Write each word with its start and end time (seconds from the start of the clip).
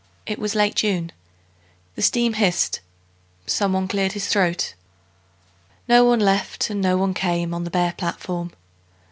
It 0.25 0.39
was 0.39 0.55
late 0.55 0.73
June. 0.73 1.11
The 1.93 2.01
steam 2.01 2.33
hissed. 2.33 2.79
Someone 3.45 3.87
cleared 3.87 4.13
his 4.13 4.27
throat. 4.29 4.73
No 5.87 6.03
one 6.05 6.19
left 6.19 6.71
and 6.71 6.81
no 6.81 6.97
one 6.97 7.13
came 7.13 7.53
On 7.53 7.65
the 7.65 7.69
bare 7.69 7.93
platform. 7.93 8.51